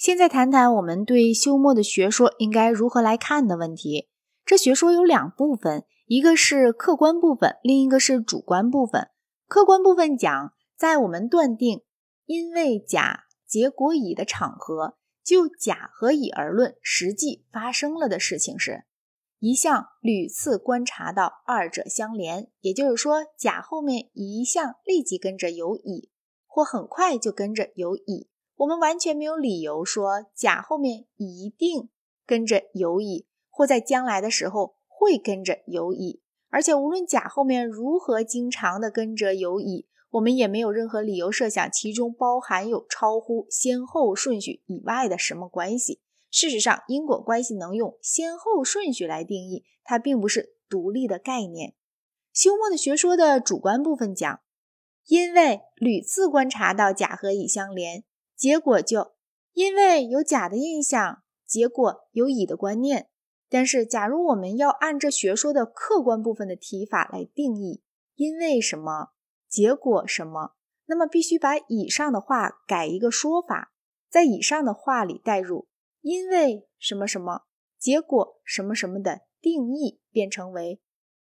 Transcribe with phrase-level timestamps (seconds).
[0.00, 4.08] 现在谈谈我们对休谟的学说应该如何来看的问题。
[4.46, 9.10] 这学说有两部分，一个是客观部分，另一个是主观部分。
[9.46, 11.82] 客观部分讲，在我们断定
[12.24, 18.84] 因为甲结果乙的场合，就甲和乙而论，实际发生了的事情是，
[19.38, 26.10] 一项屡次观察到二者相连，也就是说，甲后面一项立即跟着有乙，
[26.46, 28.29] 或很快就跟着有乙。
[28.60, 31.88] 我们完全没有理由说甲后面一定
[32.26, 36.20] 跟着有乙，或在将来的时候会跟着有乙。
[36.50, 46.02] 而且无论甲后面如何经常的跟着有乙，我们也没有任何理由设想其中包含有超乎先后顺序以外的什么关系。
[46.30, 51.74] 事实上，因果关系能用先后顺序来定义，它并不是独立的概念。
[52.34, 54.40] 休谟的学说的主观部分讲，
[55.06, 58.04] 因为屡次观察到甲和乙相连。
[58.40, 59.12] 结果就
[59.52, 63.10] 因为有甲的印象，结果有乙的观念。
[63.50, 67.82] 但是，假如我们要按这学说的客观部分的提法来定义，
[68.14, 69.10] 因为什么，
[69.46, 70.54] 结果什么，
[70.86, 73.74] 那么必须把以上的话改一个说法，
[74.08, 75.68] 在以上的话里带入
[76.00, 77.42] 因为什么什么，
[77.78, 80.80] 结果什么什么的定义，变成为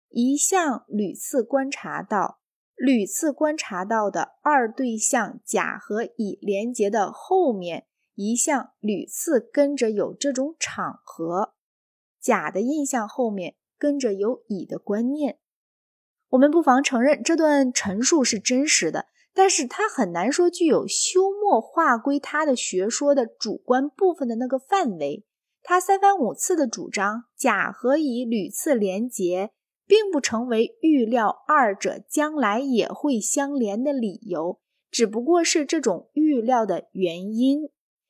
[0.09, 2.37] 一项屡次观察到。
[2.77, 11.55] 屡次观察到的二对象甲和乙连结的后面一项屡次跟着有这种场合，
[12.21, 15.39] 甲的印象后面跟着有乙的观念。
[16.29, 25.25] 我们不妨承认这段陈述是真实的，但是它很难说具有休谟划归他的学说的主观部分的那个范围。
[25.63, 29.51] 他三番五次的主张甲和乙屡次连结。
[29.87, 34.59] 并不成为预料二者将来也会相连的理由，
[34.91, 37.69] 只不过是这种预料的原因。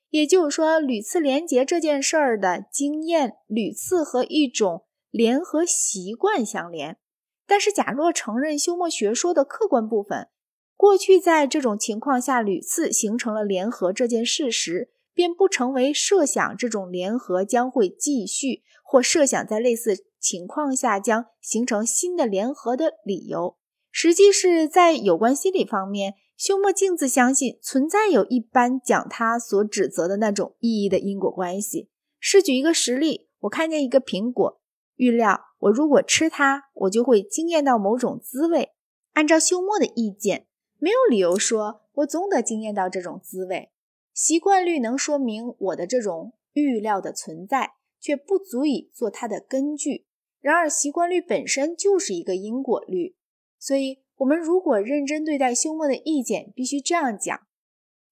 [0.10, 6.98] 也就是说，屡次连结这件事儿的经验，屡次和一种联合习惯相连。
[7.46, 10.30] 但是，假若承认休谟学说的客观部分，
[10.76, 20.07] 过去在这种情况下屡次形成了联合这件事实，便不成为设想这种联合将会继续，或设想在类似。
[20.20, 23.58] 情况下将形成新的联合的理由，
[23.92, 31.90] 实际是在有关心理方面，休谟径自相信存在有一般讲他所指责的那种意义的因果关系。
[32.20, 34.60] 试举一个实例：我看见一个苹果，
[34.96, 38.72] 预料我如果吃它，我就会惊艳到某种滋味。
[39.14, 40.48] 按照休谟的意见，
[40.80, 43.72] 没有理由说我总得惊艳到这种滋味。
[44.14, 47.74] 习惯率能说明我的这种预料的存在，
[48.08, 50.06] 却不足以做它的根据。
[50.40, 53.18] 然而，习惯律本身就是一个因果律，
[53.60, 57.38] 所以，我们如果认真对待休谟的意见，必须这样讲：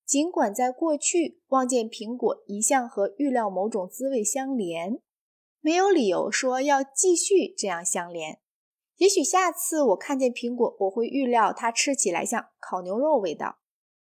[0.06, 5.00] 尽管在过去望见苹果一向和预料某种滋味相连，
[5.62, 8.40] 没有理由说要继续这样相连。
[8.98, 13.60] 也许下次我看见苹果，我会预料它吃起来像烤牛肉味道。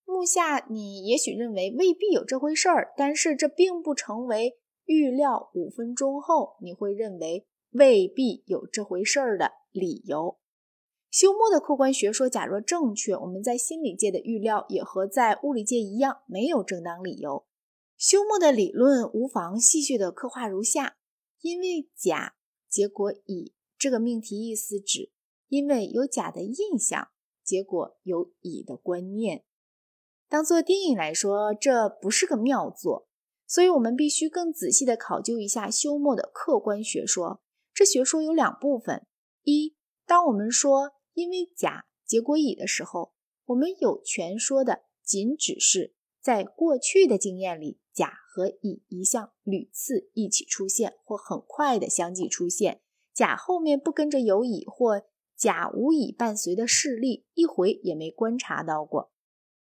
[0.06, 4.56] 目下，你也许认为未必有这回事儿，但是这并不成为
[4.87, 7.47] 预料五分钟后你会认为。
[7.73, 10.39] 未必有这回事儿的理由。
[11.11, 17.45] 休谟的客观学说，假若正确，我们在心理界的预料也和在物理界一样，没有正当理由。
[17.99, 20.97] 休谟的理论无妨细细的刻画如下：
[21.43, 22.37] 因为甲，
[22.67, 23.53] 结果乙。
[23.79, 25.11] 这个命题意思指，
[25.49, 27.09] 因为有甲的印象，
[27.45, 29.45] 结果有乙的观念。
[30.31, 33.07] 当做定义来说，这不是个妙作，
[33.47, 37.41] 所以我们必须更仔细地考究一下休谟的客观学说。
[37.73, 39.07] 这学说有两部分：
[39.43, 39.77] 一，
[40.07, 43.12] 当我们说因为甲结果乙的时候，
[43.47, 52.81] 我们有权说的仅只是在过去的经验里，甲和乙一项屡次一起出现或很快的相继出现，
[53.15, 55.03] 甲后面不跟着有乙或
[55.37, 59.12] 甲无乙伴随的事例一回也没观察到过。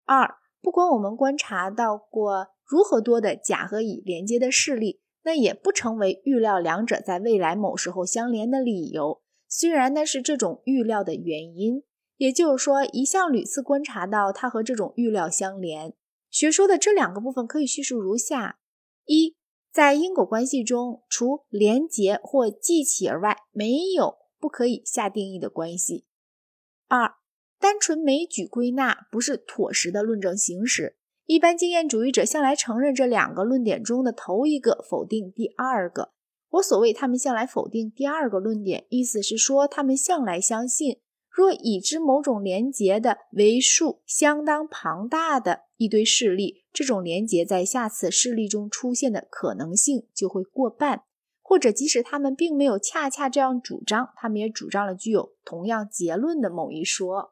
[0.06, 5.02] 二，不管我们观察到过如何多的甲和乙连接的事例。
[5.24, 11.84] 那也不成为预料两者在未来某时候相连的理由，虽然那是这种预料的原因。
[12.18, 15.94] 也就是说，一项屡次观察到它和这种预料相连。
[16.32, 18.60] 学说的这两个部分可以叙述如下：
[19.06, 19.36] 一，
[19.72, 26.06] 在因果关系中，除连结或记起而外，没有不可以下定义的关系；
[26.88, 27.16] 二，
[27.60, 30.98] 单纯枚举归纳不是妥实的论证形式。
[31.32, 36.12] 一般经验主义者向来承认这两个论点中的头一个，否定第二个。
[36.50, 40.98] 我所谓他们向来否定第二个论点，意思是说他们向来相信，
[41.30, 51.04] 若已知某种连结的为数相当庞大的一堆事例，这种连结在下次事例中出现的可能性就会过半。
[51.42, 57.32] 或者，即使他们并没有恰恰这样主张，他们也主张了具有同样结论的某一说。